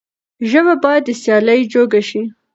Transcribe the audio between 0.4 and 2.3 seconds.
ژبه بايد د سيالۍ جوګه شي.